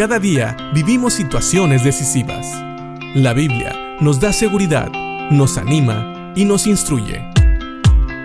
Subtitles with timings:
[0.00, 2.46] Cada día vivimos situaciones decisivas.
[3.14, 4.90] La Biblia nos da seguridad,
[5.30, 7.22] nos anima y nos instruye.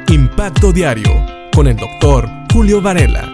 [0.07, 1.11] Impacto Diario
[1.53, 3.29] con el doctor Julio Varela.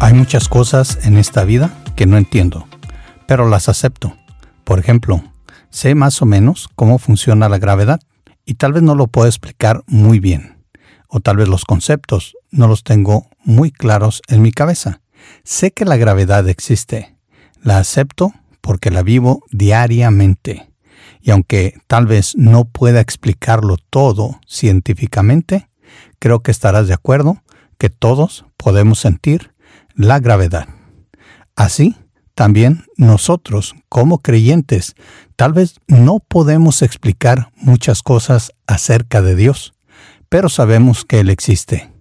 [0.00, 2.66] Hay muchas cosas en esta vida que no entiendo,
[3.28, 4.16] pero las acepto.
[4.64, 5.22] Por ejemplo,
[5.70, 8.00] sé más o menos cómo funciona la gravedad
[8.44, 10.56] y tal vez no lo puedo explicar muy bien,
[11.06, 15.00] o tal vez los conceptos no los tengo muy claros en mi cabeza.
[15.42, 17.16] Sé que la gravedad existe,
[17.62, 20.70] la acepto porque la vivo diariamente,
[21.20, 25.68] y aunque tal vez no pueda explicarlo todo científicamente,
[26.18, 27.42] creo que estarás de acuerdo
[27.78, 29.52] que todos podemos sentir
[29.94, 30.68] la gravedad.
[31.56, 31.96] Así,
[32.34, 34.94] también nosotros, como creyentes,
[35.36, 39.74] tal vez no podemos explicar muchas cosas acerca de Dios,
[40.28, 41.93] pero sabemos que Él existe.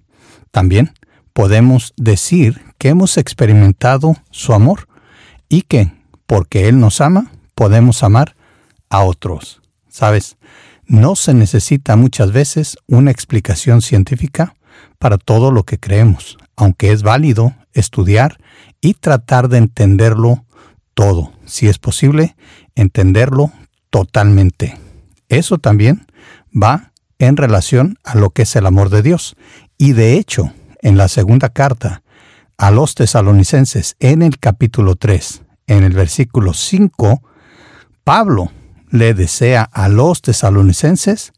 [0.53, 0.93] También
[1.33, 4.87] podemos decir que hemos experimentado su amor
[5.49, 5.91] y que,
[6.27, 8.35] porque Él nos ama, podemos amar
[8.87, 9.61] a otros.
[9.89, 10.37] ¿Sabes?
[10.85, 14.53] No se necesita muchas veces una explicación científica
[14.99, 18.37] para todo lo que creemos, aunque es válido estudiar
[18.79, 20.45] y tratar de entenderlo
[20.93, 22.35] todo, si es posible,
[22.75, 23.51] entenderlo
[23.89, 24.77] totalmente.
[25.29, 26.05] Eso también
[26.53, 26.93] va
[27.27, 29.35] en relación a lo que es el amor de Dios.
[29.77, 32.03] Y de hecho, en la segunda carta
[32.57, 37.21] a los tesalonicenses, en el capítulo 3, en el versículo 5,
[38.03, 38.51] Pablo
[38.89, 41.33] le desea a los tesalonicenses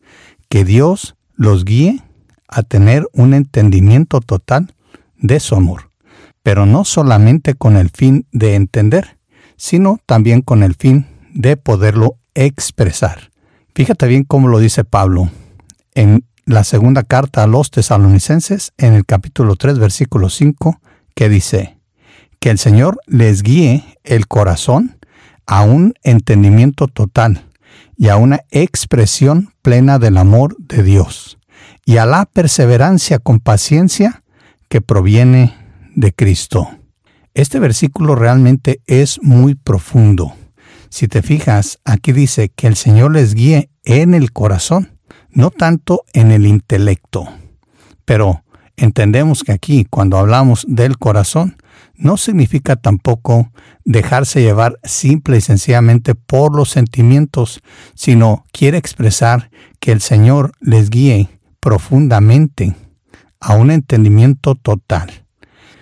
[0.49, 2.01] que Dios los guíe
[2.47, 4.73] a tener un entendimiento total
[5.17, 5.89] de su amor
[6.45, 9.17] pero no solamente con el fin de entender,
[9.57, 13.31] sino también con el fin de poderlo expresar.
[13.73, 15.31] Fíjate bien cómo lo dice Pablo
[15.95, 20.79] en la segunda carta a los tesalonicenses, en el capítulo 3, versículo 5,
[21.15, 21.77] que dice,
[22.39, 24.97] que el Señor les guíe el corazón
[25.47, 27.45] a un entendimiento total
[27.97, 31.39] y a una expresión plena del amor de Dios
[31.85, 34.23] y a la perseverancia con paciencia
[34.69, 35.55] que proviene
[35.95, 36.69] de Cristo.
[37.33, 40.35] Este versículo realmente es muy profundo.
[40.89, 44.94] Si te fijas, aquí dice que el Señor les guíe en el corazón,
[45.35, 47.27] no tanto en el intelecto.
[48.05, 48.43] Pero
[48.77, 51.57] entendemos que aquí, cuando hablamos del corazón,
[51.95, 53.51] no significa tampoco
[53.83, 57.61] dejarse llevar simple y sencillamente por los sentimientos,
[57.93, 61.29] sino quiere expresar que el Señor les guíe
[61.59, 62.75] profundamente
[63.39, 65.25] a un entendimiento total.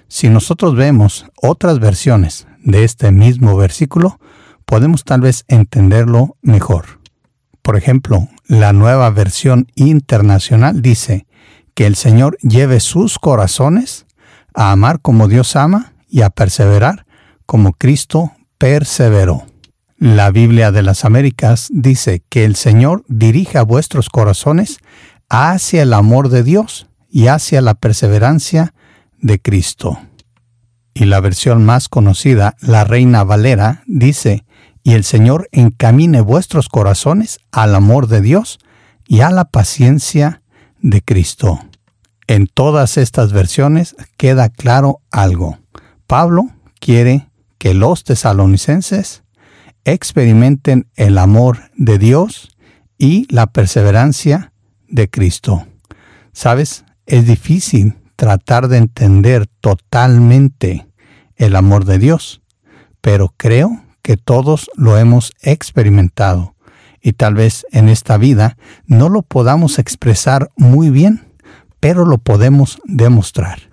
[0.07, 4.19] Si nosotros vemos otras versiones de este mismo versículo,
[4.65, 7.02] podemos tal vez entenderlo mejor.
[7.63, 11.25] Por ejemplo, la nueva versión internacional dice
[11.73, 14.05] que el Señor lleve sus corazones
[14.53, 17.05] a amar como Dios ama y a perseverar
[17.45, 19.45] como Cristo perseveró.
[19.97, 24.79] La Biblia de las Américas dice que el Señor dirija vuestros corazones
[25.29, 28.73] hacia el amor de Dios y hacia la perseverancia
[29.21, 29.99] de Cristo.
[30.93, 34.43] Y la versión más conocida, la Reina Valera, dice,
[34.83, 38.59] y el Señor encamine vuestros corazones al amor de Dios
[39.07, 40.41] y a la paciencia
[40.81, 41.59] de Cristo.
[42.27, 45.59] En todas estas versiones queda claro algo.
[46.07, 46.49] Pablo
[46.79, 49.23] quiere que los tesalonicenses
[49.85, 52.55] experimenten el amor de Dios
[52.97, 54.53] y la perseverancia
[54.87, 55.65] de Cristo.
[56.33, 56.85] ¿Sabes?
[57.05, 60.87] Es difícil tratar de entender totalmente
[61.35, 62.41] el amor de Dios,
[63.01, 66.53] pero creo que todos lo hemos experimentado
[67.01, 71.27] y tal vez en esta vida no lo podamos expresar muy bien,
[71.79, 73.71] pero lo podemos demostrar.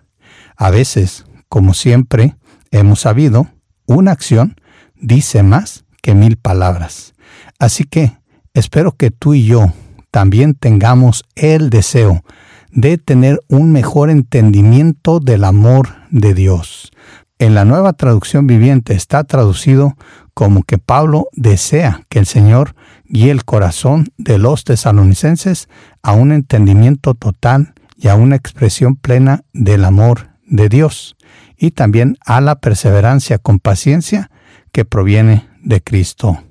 [0.57, 2.37] A veces, como siempre
[2.71, 3.49] hemos sabido,
[3.87, 4.57] una acción
[4.97, 7.15] dice más que mil palabras.
[7.59, 8.17] Así que
[8.55, 9.73] espero que tú y yo
[10.11, 12.25] también tengamos el deseo
[12.73, 16.91] de tener un mejor entendimiento del amor de Dios.
[17.39, 19.97] En la nueva traducción viviente está traducido
[20.41, 25.69] como que Pablo desea que el Señor guíe el corazón de los tesalonicenses
[26.03, 31.15] a un entendimiento total y a una expresión plena del amor de Dios,
[31.59, 34.31] y también a la perseverancia con paciencia
[34.73, 36.43] que proviene de Cristo.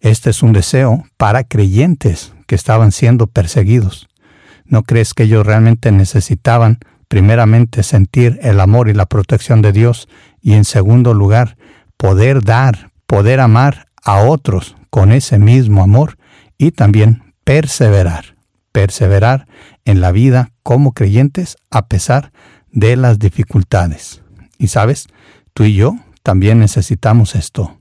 [0.00, 4.08] Este es un deseo para creyentes que estaban siendo perseguidos.
[4.64, 10.08] ¿No crees que ellos realmente necesitaban primeramente sentir el amor y la protección de Dios
[10.40, 11.58] y en segundo lugar
[11.98, 16.18] poder dar, poder amar a otros con ese mismo amor
[16.58, 18.34] y también perseverar,
[18.72, 19.46] perseverar
[19.84, 22.32] en la vida como creyentes a pesar
[22.72, 24.20] de las dificultades?
[24.58, 25.06] Y sabes,
[25.52, 25.94] tú y yo
[26.24, 27.80] también necesitamos esto.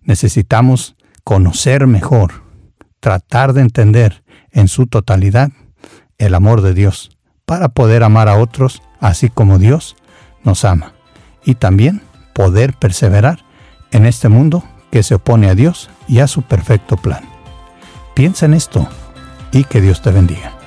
[0.00, 2.42] Necesitamos conocer mejor,
[3.00, 5.50] tratar de entender en su totalidad
[6.16, 9.94] el amor de Dios para poder amar a otros así como Dios
[10.42, 10.94] nos ama
[11.44, 12.00] y también
[12.32, 13.49] poder perseverar
[13.92, 17.24] en este mundo que se opone a Dios y a su perfecto plan.
[18.14, 18.88] Piensa en esto
[19.52, 20.59] y que Dios te bendiga.